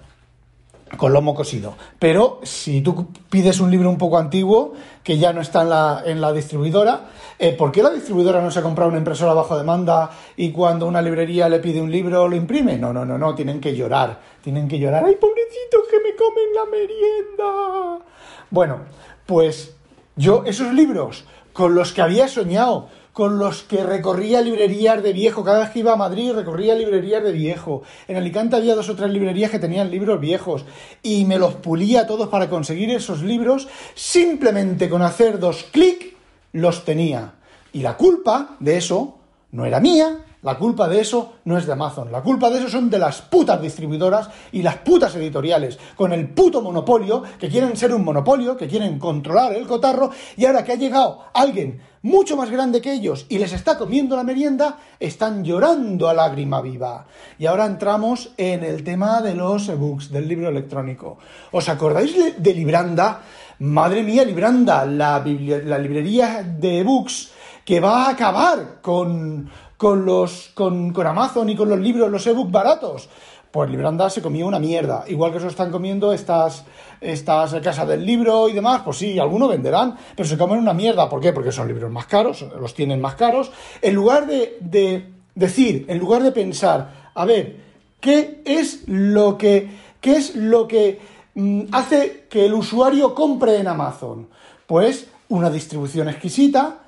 con 0.97 1.13
lomo 1.13 1.35
cosido. 1.35 1.75
Pero 1.99 2.41
si 2.43 2.81
tú 2.81 3.09
pides 3.31 3.61
un 3.61 3.71
libro 3.71 3.91
un 3.91 3.99
poco 3.99 4.19
antiguo, 4.19 4.75
que 5.03 5.19
ya 5.19 5.33
no 5.33 5.41
está 5.41 5.63
en 5.63 5.71
la, 5.71 6.03
en 6.05 6.21
la 6.21 6.33
distribuidora, 6.33 7.09
eh, 7.39 7.53
¿por 7.53 7.71
qué 7.71 7.83
la 7.83 7.91
distribuidora 7.91 8.41
no 8.41 8.51
se 8.51 8.59
ha 8.59 8.63
comprado 8.63 8.91
una 8.91 8.99
impresora 8.99 9.33
bajo 9.33 9.57
demanda 9.57 10.11
y 10.37 10.51
cuando 10.51 10.87
una 10.87 11.03
librería 11.03 11.49
le 11.49 11.61
pide 11.61 11.81
un 11.81 11.91
libro 11.91 12.29
lo 12.29 12.37
imprime? 12.37 12.79
No, 12.79 12.93
no, 12.93 13.05
no, 13.05 13.19
no, 13.19 13.35
tienen 13.35 13.61
que 13.61 13.77
llorar, 13.77 14.19
tienen 14.43 14.69
que 14.69 14.79
llorar. 14.79 15.05
¡Ay, 15.05 15.17
pobrecitos 15.17 15.83
que 15.91 16.01
me 16.01 16.17
comen 16.17 16.55
la 16.55 16.65
merienda! 16.71 18.05
Bueno, 18.51 18.79
pues 19.27 19.75
yo 20.17 20.43
esos 20.47 20.73
libros 20.73 21.25
con 21.53 21.75
los 21.75 21.93
que 21.93 22.03
había 22.03 22.29
soñado, 22.29 22.89
con 23.19 23.37
los 23.37 23.65
que 23.65 23.83
recorría 23.83 24.41
librerías 24.41 25.03
de 25.03 25.13
viejo. 25.13 25.43
Cada 25.43 25.59
vez 25.59 25.71
que 25.71 25.81
iba 25.81 25.93
a 25.93 25.97
Madrid 25.97 26.31
recorría 26.35 26.77
librerías 26.77 27.21
de 27.21 27.33
viejo. 27.33 27.83
En 28.07 28.17
Alicante 28.17 28.55
había 28.55 28.77
dos 28.77 28.89
o 28.91 28.95
tres 28.95 29.11
librerías 29.11 29.51
que 29.51 29.59
tenían 29.59 29.91
libros 29.91 30.21
viejos 30.21 30.65
y 31.03 31.25
me 31.25 31.37
los 31.37 31.55
pulía 31.55 32.07
todos 32.07 32.29
para 32.29 32.49
conseguir 32.49 32.91
esos 32.91 33.23
libros. 33.23 33.67
Simplemente 33.97 34.89
con 34.89 35.03
hacer 35.03 35.41
dos 35.41 35.65
clics 35.73 36.15
los 36.53 36.85
tenía. 36.85 37.35
Y 37.73 37.81
la 37.81 37.97
culpa 37.97 38.55
de 38.61 38.77
eso 38.77 39.19
no 39.51 39.67
era 39.67 39.81
mía, 39.81 40.25
la 40.43 40.57
culpa 40.57 40.89
de 40.89 41.01
eso 41.01 41.35
no 41.45 41.59
es 41.59 41.67
de 41.67 41.73
Amazon, 41.73 42.13
la 42.13 42.23
culpa 42.23 42.49
de 42.51 42.59
eso 42.59 42.69
son 42.69 42.89
de 42.91 42.99
las 42.99 43.23
putas 43.23 43.61
distribuidoras 43.61 44.29
y 44.53 44.63
las 44.63 44.77
putas 44.77 45.15
editoriales, 45.17 45.79
con 45.97 46.13
el 46.13 46.29
puto 46.29 46.63
monopolio, 46.63 47.23
que 47.39 47.49
quieren 47.49 47.77
ser 47.77 47.93
un 47.93 48.05
monopolio, 48.05 48.57
que 48.57 48.69
quieren 48.69 48.99
controlar 48.99 49.55
el 49.55 49.67
cotarro, 49.67 50.11
y 50.37 50.45
ahora 50.45 50.65
que 50.65 50.73
ha 50.73 50.77
llegado 50.77 51.25
alguien 51.35 51.81
mucho 52.03 52.37
más 52.37 52.51
grande 52.51 52.81
que 52.81 52.93
ellos 52.93 53.27
y 53.29 53.39
les 53.39 53.53
está 53.53 53.77
comiendo 53.77 54.17
la 54.17 54.23
merienda, 54.23 54.79
están 55.01 55.45
llorando 55.45 56.09
a 56.09 56.15
lágrima 56.15 56.61
viva. 56.61 57.07
Y 57.39 57.47
ahora 57.47 57.67
entramos 57.67 58.31
en 58.37 58.63
el 58.63 58.85
tema 58.85 59.21
de 59.21 59.35
los 59.35 59.69
ebooks, 59.69 60.11
del 60.11 60.29
libro 60.29 60.49
electrónico. 60.49 61.19
¿Os 61.51 61.69
acordáis 61.69 62.15
de 62.37 62.55
Libranda? 62.55 63.23
Madre 63.61 64.05
mía, 64.05 64.25
Libranda, 64.25 64.87
la, 64.87 65.19
la 65.19 65.79
librería 65.79 66.45
de 66.45 66.79
ebooks 66.79 67.33
que 67.69 67.81
va 67.81 68.07
a 68.07 68.11
acabar 68.13 68.81
con 68.81 69.51
con, 69.77 70.05
los, 70.05 70.51
con, 70.55 70.91
con 70.93 71.07
Amazon 71.07 71.49
y 71.49 71.55
con 71.55 71.69
los 71.69 71.79
libros, 71.79 72.11
los 72.11 72.27
ebooks 72.27 72.51
baratos. 72.51 73.09
Pues 73.51 73.71
Libranda 73.71 74.11
se 74.11 74.21
comió 74.21 74.47
una 74.47 74.59
mierda. 74.59 75.05
Igual 75.07 75.33
que 75.33 75.39
eso 75.39 75.49
están 75.49 75.71
comiendo 75.71 76.13
estas, 76.13 76.65
estas 77.01 77.55
casas 77.63 77.87
del 77.87 78.05
libro 78.05 78.49
y 78.49 78.55
demás, 78.55 78.83
pues 78.85 78.97
sí, 78.97 79.19
algunos 79.19 79.49
venderán, 79.51 79.97
pero 80.17 80.29
se 80.29 80.37
comen 80.37 80.59
una 80.59 80.73
mierda. 80.73 81.09
¿Por 81.09 81.21
qué? 81.21 81.33
Porque 81.33 81.53
son 81.53 81.69
libros 81.69 81.91
más 81.91 82.07
caros, 82.07 82.45
los 82.59 82.75
tienen 82.75 83.01
más 83.01 83.15
caros. 83.17 83.51
En 83.81 83.95
lugar 83.95 84.27
de, 84.27 84.59
de 84.61 85.11
decir, 85.35 85.87
en 85.89 85.99
lugar 85.99 86.23
de 86.23 86.33
pensar, 86.33 87.11
a 87.15 87.25
ver, 87.25 87.61
¿qué 88.01 88.43
es 88.45 88.89
lo 88.89 89.39
que, 89.39 89.71
qué 90.01 90.17
es 90.17 90.37
lo 90.37 90.67
que 90.67 91.01
mm, 91.35 91.63
hace 91.73 92.27
que 92.29 92.47
el 92.47 92.55
usuario 92.55 93.15
compre 93.15 93.59
en 93.59 93.69
Amazon? 93.69 94.29
Pues 94.67 95.09
una 95.29 95.51
distribución 95.51 96.09
exquisita, 96.09 96.81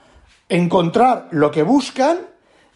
encontrar 0.51 1.29
lo 1.31 1.51
que 1.51 1.63
buscan 1.63 2.19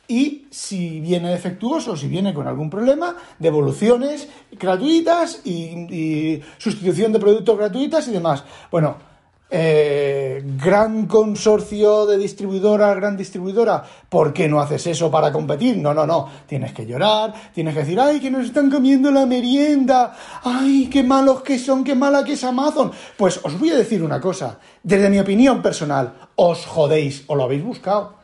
y 0.06 0.46
si 0.50 1.00
viene 1.00 1.30
defectuoso, 1.30 1.96
si 1.96 2.08
viene 2.08 2.32
con 2.32 2.46
algún 2.46 2.70
problema, 2.70 3.16
devoluciones 3.38 4.28
gratuitas 4.52 5.40
y, 5.44 6.40
sustitución 6.58 7.12
de 7.12 7.18
productos 7.18 7.58
gratuitas 7.58 8.08
y 8.08 8.12
demás. 8.12 8.44
Bueno, 8.70 8.96
eh, 9.50 10.42
gran 10.44 11.06
consorcio 11.06 12.06
de 12.06 12.18
distribuidora, 12.18 12.92
gran 12.94 13.16
distribuidora, 13.16 13.84
¿por 14.08 14.32
qué 14.32 14.48
no 14.48 14.60
haces 14.60 14.86
eso 14.86 15.10
para 15.10 15.30
competir? 15.30 15.76
No, 15.76 15.94
no, 15.94 16.06
no, 16.06 16.28
tienes 16.46 16.72
que 16.72 16.86
llorar, 16.86 17.32
tienes 17.52 17.74
que 17.74 17.80
decir, 17.80 18.00
ay, 18.00 18.20
que 18.20 18.30
nos 18.30 18.46
están 18.46 18.70
comiendo 18.70 19.10
la 19.10 19.26
merienda, 19.26 20.16
ay, 20.42 20.88
qué 20.90 21.02
malos 21.02 21.42
que 21.42 21.58
son, 21.58 21.84
qué 21.84 21.94
mala 21.94 22.24
que 22.24 22.32
es 22.32 22.44
Amazon. 22.44 22.90
Pues 23.16 23.38
os 23.44 23.58
voy 23.58 23.70
a 23.70 23.76
decir 23.76 24.02
una 24.02 24.20
cosa, 24.20 24.58
desde 24.82 25.10
mi 25.10 25.18
opinión 25.18 25.62
personal, 25.62 26.14
os 26.36 26.66
jodéis 26.66 27.24
o 27.26 27.34
lo 27.34 27.44
habéis 27.44 27.62
buscado. 27.62 28.23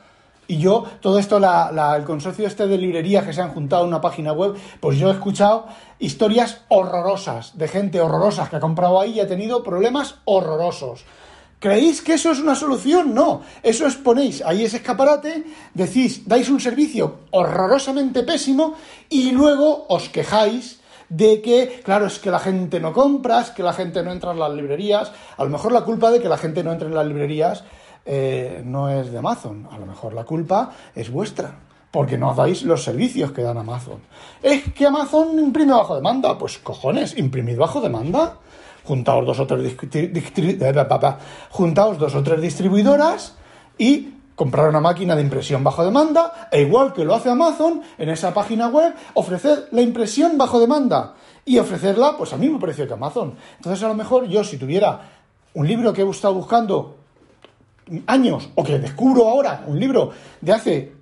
Y 0.51 0.59
yo, 0.59 0.85
todo 1.01 1.21
esto, 1.21 1.37
el 1.37 2.05
consorcio 2.05 2.45
este 2.49 2.67
de 2.67 2.77
librerías 2.77 3.25
que 3.25 3.33
se 3.33 3.41
han 3.41 3.51
juntado 3.51 3.85
en 3.85 3.91
una 3.91 4.01
página 4.01 4.33
web, 4.33 4.57
pues 4.81 4.99
yo 4.99 5.09
he 5.09 5.13
escuchado 5.13 5.69
historias 6.01 6.63
horrorosas 6.67 7.57
de 7.57 7.69
gente 7.69 8.01
horrorosa 8.01 8.51
que 8.51 8.57
ha 8.57 8.61
comprado 8.61 9.01
ahí 9.01 9.13
y 9.13 9.21
ha 9.21 9.29
tenido 9.29 9.63
problemas 9.63 10.17
horrorosos. 10.25 11.05
¿Creéis 11.61 12.03
que 12.03 12.15
eso 12.15 12.33
es 12.33 12.41
una 12.41 12.57
solución? 12.57 13.15
No. 13.15 13.43
Eso 13.63 13.87
es 13.87 13.95
ponéis 13.95 14.43
ahí 14.45 14.65
ese 14.65 14.79
escaparate, 14.79 15.45
decís, 15.73 16.27
dais 16.27 16.49
un 16.51 16.59
servicio 16.59 17.21
horrorosamente 17.31 18.25
pésimo 18.25 18.75
y 19.09 19.31
luego 19.31 19.87
os 19.89 20.09
quejáis 20.09 20.81
de 21.09 21.43
que, 21.43 21.81
claro, 21.85 22.07
es 22.07 22.19
que 22.19 22.33
la 22.33 22.41
gente 22.41 22.81
no 22.81 22.93
compra, 22.93 23.43
es 23.43 23.51
que 23.51 23.63
la 23.63 23.73
gente 23.73 24.03
no 24.03 24.11
entra 24.11 24.33
en 24.33 24.41
las 24.41 24.53
librerías. 24.53 25.13
A 25.37 25.45
lo 25.45 25.51
mejor 25.51 25.71
la 25.71 25.83
culpa 25.83 26.11
de 26.11 26.21
que 26.21 26.29
la 26.29 26.39
gente 26.39 26.65
no 26.65 26.73
entre 26.73 26.89
en 26.89 26.95
las 26.97 27.07
librerías 27.07 27.63
eh, 28.05 28.63
no 28.65 28.89
es 28.89 29.11
de 29.11 29.19
Amazon. 29.19 29.69
A 29.71 29.79
lo 29.79 29.87
mejor 29.87 30.15
la 30.15 30.25
culpa 30.25 30.73
es 30.95 31.11
vuestra, 31.11 31.55
porque 31.91 32.19
no 32.19 32.35
dais 32.35 32.63
los 32.63 32.83
servicios 32.83 33.33
que 33.33 33.43
dan 33.43 33.59
Amazon. 33.59 34.01
¿Es 34.43 34.73
que 34.73 34.87
Amazon 34.87 35.39
imprime 35.39 35.73
bajo 35.73 35.97
demanda? 35.97 36.39
Pues 36.39 36.59
cojones, 36.59 37.17
imprimid 37.19 37.59
bajo 37.59 37.81
demanda. 37.81 38.39
Juntaos 38.85 39.27
dos 39.27 39.39
o 39.39 39.47
tres, 39.47 39.77
eh, 39.93 41.17
juntaos 41.51 41.99
dos 41.99 42.15
o 42.15 42.23
tres 42.23 42.41
distribuidoras 42.41 43.37
y 43.77 44.15
comprar 44.41 44.71
una 44.71 44.81
máquina 44.81 45.15
de 45.15 45.21
impresión 45.21 45.63
bajo 45.63 45.85
demanda, 45.85 46.49
e 46.51 46.63
igual 46.63 46.95
que 46.95 47.05
lo 47.05 47.15
hace 47.15 47.29
Amazon, 47.29 47.83
en 47.99 48.09
esa 48.09 48.33
página 48.33 48.69
web, 48.69 48.95
ofrecer 49.13 49.69
la 49.71 49.83
impresión 49.83 50.39
bajo 50.39 50.59
demanda 50.59 51.13
y 51.45 51.59
ofrecerla 51.59 52.17
pues 52.17 52.33
al 52.33 52.39
mismo 52.39 52.59
precio 52.59 52.87
que 52.87 52.95
Amazon. 52.95 53.35
Entonces, 53.57 53.85
a 53.85 53.89
lo 53.89 53.95
mejor 53.95 54.27
yo, 54.29 54.43
si 54.43 54.57
tuviera 54.57 54.99
un 55.53 55.69
libro 55.69 55.93
que 55.93 56.01
he 56.01 56.09
estado 56.09 56.33
buscando 56.33 56.97
años, 58.07 58.51
o 58.55 58.65
que 58.65 58.79
descubro 58.79 59.29
ahora 59.29 59.65
un 59.67 59.79
libro 59.79 60.11
de 60.41 60.53
hace 60.53 60.93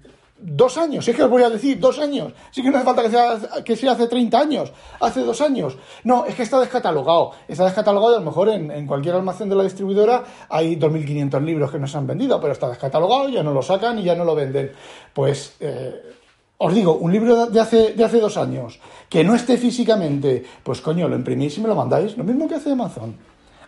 dos 0.40 0.78
años, 0.78 1.04
si 1.04 1.10
es 1.10 1.16
que 1.16 1.24
os 1.24 1.30
voy 1.30 1.42
a 1.42 1.50
decir 1.50 1.80
dos 1.80 1.98
años, 1.98 2.32
sí 2.50 2.62
que 2.62 2.70
no 2.70 2.76
hace 2.76 2.84
falta 2.84 3.02
que 3.02 3.10
sea, 3.10 3.38
que 3.64 3.76
sea 3.76 3.92
hace 3.92 4.06
30 4.06 4.38
años, 4.38 4.72
hace 5.00 5.20
dos 5.20 5.40
años. 5.40 5.76
No, 6.04 6.24
es 6.26 6.34
que 6.34 6.42
está 6.42 6.60
descatalogado. 6.60 7.32
Está 7.48 7.64
descatalogado 7.64 8.16
a 8.16 8.20
lo 8.20 8.24
mejor 8.24 8.48
en, 8.48 8.86
cualquier 8.86 9.16
almacén 9.16 9.48
de 9.48 9.56
la 9.56 9.64
distribuidora 9.64 10.22
hay 10.48 10.76
2.500 10.76 11.42
libros 11.42 11.70
que 11.70 11.78
no 11.78 11.86
se 11.86 11.98
han 11.98 12.06
vendido, 12.06 12.40
pero 12.40 12.52
está 12.52 12.68
descatalogado, 12.68 13.28
ya 13.28 13.42
no 13.42 13.52
lo 13.52 13.62
sacan 13.62 13.98
y 13.98 14.04
ya 14.04 14.14
no 14.14 14.24
lo 14.24 14.34
venden. 14.34 14.72
Pues... 15.12 15.56
Eh, 15.60 16.02
os 16.60 16.74
digo, 16.74 16.96
un 16.96 17.12
libro 17.12 17.46
de 17.46 17.60
hace, 17.60 17.92
de 17.92 18.02
hace 18.02 18.18
dos 18.18 18.36
años, 18.36 18.80
que 19.08 19.22
no 19.22 19.36
esté 19.36 19.56
físicamente, 19.58 20.44
pues 20.64 20.80
coño, 20.80 21.06
lo 21.06 21.14
imprimís 21.14 21.56
y 21.56 21.60
me 21.60 21.68
lo 21.68 21.76
mandáis, 21.76 22.16
lo 22.16 22.24
mismo 22.24 22.48
que 22.48 22.56
hace 22.56 22.72
Amazon 22.72 23.14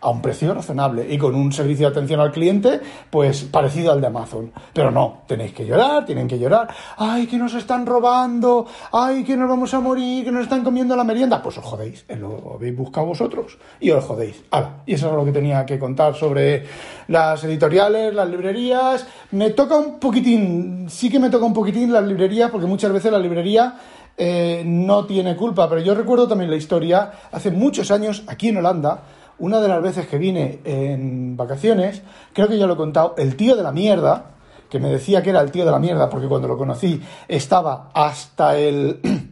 a 0.00 0.10
un 0.10 0.22
precio 0.22 0.54
razonable 0.54 1.06
y 1.12 1.18
con 1.18 1.34
un 1.34 1.52
servicio 1.52 1.86
de 1.86 1.92
atención 1.92 2.20
al 2.20 2.32
cliente, 2.32 2.80
pues 3.10 3.42
parecido 3.44 3.92
al 3.92 4.00
de 4.00 4.06
Amazon. 4.06 4.52
Pero 4.72 4.90
no, 4.90 5.22
tenéis 5.26 5.52
que 5.52 5.66
llorar, 5.66 6.04
tienen 6.04 6.26
que 6.26 6.38
llorar. 6.38 6.68
¡Ay, 6.96 7.26
que 7.26 7.36
nos 7.36 7.54
están 7.54 7.86
robando! 7.86 8.66
¡Ay, 8.92 9.24
que 9.24 9.36
nos 9.36 9.48
vamos 9.48 9.72
a 9.74 9.80
morir! 9.80 10.24
¡Que 10.24 10.32
nos 10.32 10.42
están 10.42 10.64
comiendo 10.64 10.96
la 10.96 11.04
merienda! 11.04 11.42
Pues 11.42 11.58
os 11.58 11.64
jodéis, 11.64 12.04
eh, 12.08 12.16
lo 12.16 12.54
habéis 12.54 12.76
buscado 12.76 13.06
vosotros 13.06 13.58
y 13.80 13.90
os 13.90 14.04
jodéis. 14.04 14.42
Y 14.86 14.94
eso 14.94 15.08
es 15.08 15.14
lo 15.14 15.24
que 15.24 15.32
tenía 15.32 15.66
que 15.66 15.78
contar 15.78 16.14
sobre 16.14 16.64
las 17.08 17.42
editoriales, 17.44 18.14
las 18.14 18.28
librerías. 18.28 19.06
Me 19.32 19.50
toca 19.50 19.76
un 19.76 19.98
poquitín, 19.98 20.86
sí 20.88 21.10
que 21.10 21.18
me 21.18 21.30
toca 21.30 21.44
un 21.44 21.54
poquitín 21.54 21.92
las 21.92 22.04
librerías, 22.04 22.50
porque 22.50 22.66
muchas 22.66 22.92
veces 22.92 23.12
la 23.12 23.18
librería 23.18 23.74
eh, 24.16 24.62
no 24.66 25.06
tiene 25.06 25.34
culpa, 25.34 25.68
pero 25.68 25.80
yo 25.80 25.94
recuerdo 25.94 26.28
también 26.28 26.50
la 26.50 26.56
historia, 26.56 27.10
hace 27.32 27.50
muchos 27.50 27.90
años, 27.90 28.22
aquí 28.26 28.48
en 28.48 28.58
Holanda, 28.58 29.02
una 29.40 29.60
de 29.60 29.68
las 29.68 29.82
veces 29.82 30.06
que 30.06 30.18
vine 30.18 30.60
en 30.64 31.36
vacaciones, 31.36 32.02
creo 32.32 32.48
que 32.48 32.58
ya 32.58 32.66
lo 32.66 32.74
he 32.74 32.76
contado, 32.76 33.14
el 33.18 33.36
tío 33.36 33.56
de 33.56 33.62
la 33.62 33.72
mierda, 33.72 34.32
que 34.68 34.78
me 34.78 34.88
decía 34.88 35.22
que 35.22 35.30
era 35.30 35.40
el 35.40 35.50
tío 35.50 35.64
de 35.64 35.70
la 35.72 35.78
mierda, 35.78 36.08
porque 36.08 36.28
cuando 36.28 36.48
lo 36.48 36.56
conocí 36.56 37.02
estaba 37.28 37.90
hasta 37.92 38.56
el. 38.56 39.00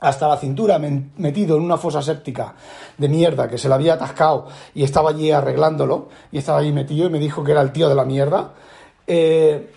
hasta 0.00 0.28
la 0.28 0.36
cintura 0.36 0.78
metido 0.78 1.56
en 1.56 1.62
una 1.64 1.76
fosa 1.76 2.00
séptica 2.00 2.54
de 2.96 3.08
mierda 3.08 3.48
que 3.48 3.58
se 3.58 3.68
le 3.68 3.74
había 3.74 3.94
atascado 3.94 4.46
y 4.72 4.84
estaba 4.84 5.10
allí 5.10 5.32
arreglándolo 5.32 6.08
y 6.30 6.38
estaba 6.38 6.60
allí 6.60 6.70
metido 6.70 7.08
y 7.08 7.10
me 7.10 7.18
dijo 7.18 7.42
que 7.42 7.50
era 7.50 7.62
el 7.62 7.72
tío 7.72 7.88
de 7.88 7.96
la 7.96 8.04
mierda. 8.04 8.52
Eh, 9.06 9.72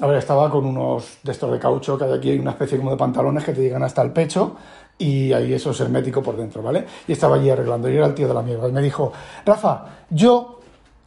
a 0.00 0.06
ver, 0.06 0.16
estaba 0.18 0.50
con 0.50 0.64
unos 0.64 1.18
de 1.22 1.32
estos 1.32 1.50
de 1.52 1.58
caucho, 1.58 1.98
que 1.98 2.04
hay 2.04 2.12
aquí 2.12 2.38
una 2.38 2.52
especie 2.52 2.78
como 2.78 2.90
de 2.90 2.96
pantalones 2.96 3.44
que 3.44 3.52
te 3.52 3.60
llegan 3.60 3.82
hasta 3.82 4.02
el 4.02 4.12
pecho 4.12 4.56
y 4.98 5.32
ahí 5.32 5.52
eso 5.52 5.70
es 5.70 5.80
hermético 5.80 6.22
por 6.22 6.36
dentro, 6.36 6.62
¿vale? 6.62 6.86
Y 7.06 7.12
estaba 7.12 7.36
allí 7.36 7.50
arreglando, 7.50 7.88
y 7.90 7.96
era 7.96 8.06
el 8.06 8.14
tío 8.14 8.28
de 8.28 8.34
la 8.34 8.42
mierda. 8.42 8.68
Y 8.68 8.72
me 8.72 8.82
dijo, 8.82 9.12
Rafa, 9.44 9.84
yo 10.10 10.60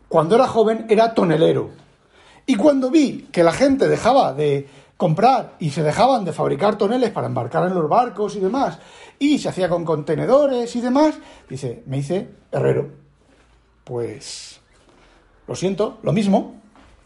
cuando 0.07 0.35
era 0.35 0.47
joven 0.47 0.85
era 0.89 1.13
tonelero. 1.13 1.69
Y 2.45 2.55
cuando 2.55 2.89
vi 2.89 3.27
que 3.31 3.43
la 3.43 3.51
gente 3.51 3.87
dejaba 3.87 4.33
de 4.33 4.67
comprar 4.97 5.53
y 5.59 5.69
se 5.69 5.81
dejaban 5.81 6.25
de 6.25 6.33
fabricar 6.33 6.77
toneles 6.77 7.11
para 7.11 7.27
embarcar 7.27 7.65
en 7.67 7.73
los 7.73 7.87
barcos 7.87 8.35
y 8.35 8.39
demás, 8.39 8.79
y 9.17 9.37
se 9.37 9.49
hacía 9.49 9.69
con 9.69 9.85
contenedores 9.85 10.75
y 10.75 10.81
demás, 10.81 11.15
dice, 11.49 11.83
me 11.85 11.99
hice 11.99 12.29
herrero. 12.51 12.89
Pues, 13.83 14.59
lo 15.47 15.55
siento, 15.55 15.97
lo 16.03 16.11
mismo, 16.11 16.55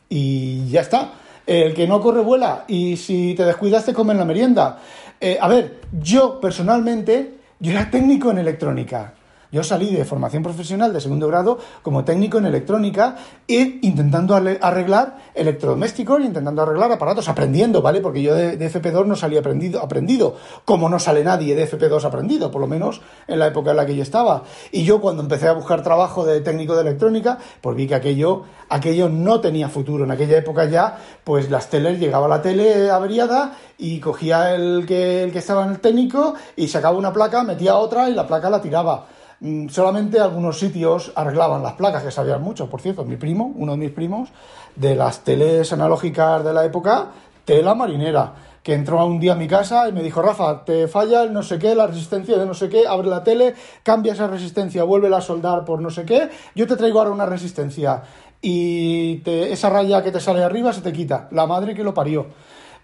y 0.09 0.69
ya 0.69 0.81
está. 0.81 1.13
El 1.45 1.73
que 1.73 1.87
no 1.87 2.01
corre 2.01 2.21
vuela, 2.21 2.65
y 2.67 2.97
si 2.97 3.35
te 3.35 3.45
descuidas 3.45 3.85
te 3.85 3.93
comen 3.93 4.17
la 4.17 4.25
merienda. 4.25 4.79
Eh, 5.25 5.37
a 5.39 5.47
ver, 5.47 5.79
yo 6.01 6.41
personalmente, 6.41 7.35
yo 7.57 7.71
era 7.71 7.89
técnico 7.89 8.29
en 8.29 8.39
electrónica. 8.39 9.13
Yo 9.53 9.61
salí 9.61 9.95
de 9.95 10.03
formación 10.03 10.41
profesional 10.41 10.91
de 10.93 10.99
segundo 10.99 11.27
grado 11.27 11.59
como 11.83 12.03
técnico 12.03 12.39
en 12.39 12.47
electrónica 12.47 13.17
e 13.47 13.77
intentando 13.83 14.33
arreglar 14.33 15.17
electrodomésticos 15.35 16.21
intentando 16.21 16.63
arreglar 16.63 16.91
aparatos, 16.91 17.29
aprendiendo, 17.29 17.83
¿vale? 17.83 18.01
Porque 18.01 18.23
yo 18.23 18.33
de, 18.33 18.57
FP2 18.57 19.05
no 19.05 19.15
salí 19.15 19.37
aprendido, 19.37 19.79
aprendido, 19.79 20.35
como 20.65 20.89
no 20.89 20.97
sale 20.97 21.23
nadie 21.23 21.53
de 21.53 21.69
FP2 21.69 22.03
aprendido, 22.03 22.49
por 22.49 22.61
lo 22.61 22.67
menos 22.67 23.01
en 23.27 23.37
la 23.37 23.45
época 23.45 23.71
en 23.71 23.77
la 23.77 23.85
que 23.85 23.95
yo 23.95 24.01
estaba. 24.01 24.43
Y 24.71 24.85
yo 24.85 24.99
cuando 24.99 25.21
empecé 25.21 25.47
a 25.47 25.53
buscar 25.53 25.83
trabajo 25.83 26.25
de 26.25 26.41
técnico 26.41 26.73
de 26.73 26.81
electrónica, 26.81 27.37
pues 27.61 27.75
vi 27.75 27.85
que 27.85 27.93
aquello, 27.93 28.45
aquello 28.69 29.07
no 29.07 29.39
tenía 29.39 29.69
futuro. 29.69 30.03
En 30.03 30.09
aquella 30.09 30.35
época 30.35 30.65
ya, 30.65 30.97
pues 31.23 31.51
las 31.51 31.69
teles, 31.69 31.99
llegaba 31.99 32.27
la 32.27 32.41
tele 32.41 32.89
averiada 32.89 33.55
y 33.77 33.99
cogía 33.99 34.55
el 34.55 34.85
que, 34.87 35.23
el 35.23 35.31
que 35.31 35.39
estaba 35.39 35.63
en 35.65 35.71
el 35.71 35.79
técnico 35.79 36.33
y 36.55 36.67
sacaba 36.67 36.97
una 36.97 37.13
placa, 37.13 37.43
metía 37.43 37.75
otra 37.75 38.09
y 38.09 38.15
la 38.15 38.25
placa 38.25 38.49
la 38.49 38.59
tiraba. 38.59 39.05
Mm, 39.43 39.67
solamente 39.67 40.21
algunos 40.21 40.57
sitios 40.57 41.11
arreglaban 41.15 41.61
las 41.61 41.73
placas, 41.73 42.01
que 42.01 42.11
sabían 42.11 42.41
mucho. 42.41 42.69
Por 42.69 42.79
cierto, 42.79 43.03
mi 43.03 43.17
primo, 43.17 43.51
uno 43.57 43.73
de 43.73 43.77
mis 43.77 43.91
primos, 43.91 44.29
de 44.77 44.95
las 44.95 45.25
teles 45.25 45.73
analógicas 45.73 46.45
de 46.45 46.53
la 46.53 46.63
época, 46.63 47.09
tela 47.43 47.75
marinera, 47.75 48.35
que 48.63 48.73
entró 48.73 49.05
un 49.05 49.19
día 49.19 49.33
a 49.33 49.35
mi 49.35 49.49
casa 49.49 49.89
y 49.89 49.91
me 49.91 50.01
dijo, 50.01 50.21
Rafa, 50.21 50.63
te 50.63 50.87
falla 50.87 51.23
el 51.23 51.33
no 51.33 51.43
sé 51.43 51.59
qué, 51.59 51.75
la 51.75 51.87
resistencia 51.87 52.37
de 52.37 52.45
no 52.45 52.53
sé 52.53 52.69
qué, 52.69 52.87
abre 52.87 53.09
la 53.09 53.21
tele, 53.21 53.53
cambia 53.83 54.13
esa 54.13 54.27
resistencia, 54.27 54.85
vuelve 54.85 55.13
a 55.13 55.19
soldar 55.19 55.65
por 55.65 55.81
no 55.81 55.89
sé 55.89 56.05
qué, 56.05 56.29
yo 56.55 56.65
te 56.65 56.77
traigo 56.77 56.99
ahora 56.99 57.11
una 57.11 57.25
resistencia 57.25 58.01
y 58.41 59.21
esa 59.25 59.69
raya 59.69 60.01
que 60.01 60.13
te 60.13 60.21
sale 60.21 60.41
arriba 60.41 60.71
se 60.71 60.79
te 60.79 60.93
quita, 60.93 61.27
la 61.31 61.45
madre 61.45 61.75
que 61.75 61.83
lo 61.83 61.93
parió. 61.93 62.27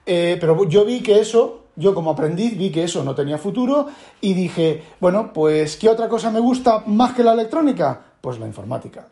Eh, 0.05 0.37
pero 0.39 0.67
yo 0.67 0.85
vi 0.85 1.01
que 1.01 1.19
eso 1.19 1.59
yo 1.79 1.95
como 1.95 2.11
aprendiz 2.11 2.57
vi 2.57 2.71
que 2.71 2.83
eso 2.83 3.03
no 3.05 3.15
tenía 3.15 3.37
futuro 3.37 3.87
y 4.19 4.33
dije, 4.33 4.83
bueno, 4.99 5.31
pues 5.31 5.77
¿qué 5.77 5.87
otra 5.87 6.09
cosa 6.09 6.29
me 6.29 6.41
gusta 6.41 6.83
más 6.85 7.13
que 7.13 7.23
la 7.23 7.31
electrónica? 7.31 8.01
Pues 8.19 8.37
la 8.37 8.45
informática. 8.45 9.07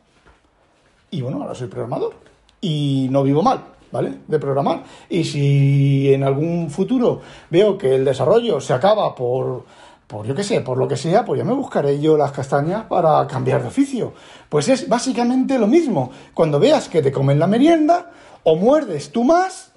Y 1.10 1.22
bueno, 1.22 1.42
ahora 1.42 1.56
soy 1.56 1.70
programador 1.70 2.14
y 2.60 3.08
no 3.10 3.24
vivo 3.24 3.42
mal, 3.42 3.64
¿vale? 3.90 4.16
De 4.28 4.38
programar. 4.38 4.84
Y 5.10 5.24
si 5.24 6.14
en 6.14 6.26
algún 6.26 6.70
futuro 6.70 7.22
veo 7.50 7.78
que 7.78 7.96
el 7.96 8.04
desarrollo 8.04 8.60
se 8.60 8.74
acaba 8.74 9.16
por, 9.16 9.64
por 10.06 10.28
yo 10.28 10.36
qué 10.36 10.44
sé, 10.44 10.60
por 10.60 10.78
lo 10.78 10.90
que 10.90 10.98
sea, 10.98 11.24
pues 11.24 11.38
ya 11.38 11.46
me 11.46 11.54
buscaré 11.54 12.02
yo 12.02 12.18
las 12.18 12.34
castañas 12.34 12.84
para 12.84 13.26
cambiar 13.28 13.62
de 13.62 13.70
oficio. 13.70 14.12
Pues 14.50 14.68
es 14.68 14.90
básicamente 14.90 15.58
lo 15.58 15.68
mismo. 15.68 16.12
Cuando 16.34 16.60
veas 16.60 16.90
que 16.90 17.02
te 17.02 17.14
comen 17.14 17.40
la 17.40 17.48
merienda, 17.48 18.12
o 18.44 18.58
muerdes 18.58 19.14
tú 19.14 19.24
más, 19.24 19.72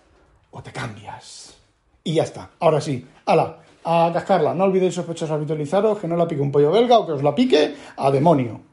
o 0.50 0.62
te 0.62 0.72
cambias. 0.72 1.56
Y 2.04 2.14
ya 2.14 2.22
está. 2.22 2.50
Ahora 2.60 2.80
sí, 2.80 3.06
ala, 3.26 3.58
a 3.84 4.10
cascarla. 4.12 4.54
No 4.54 4.64
olvidéis 4.64 4.94
sospechosos 4.94 5.34
habitualizaros, 5.34 5.98
que 5.98 6.08
no 6.08 6.16
la 6.16 6.28
pique 6.28 6.42
un 6.42 6.52
pollo 6.52 6.70
belga 6.70 6.98
o 6.98 7.06
que 7.06 7.12
os 7.12 7.22
la 7.22 7.34
pique 7.34 7.74
a 7.96 8.10
demonio. 8.10 8.69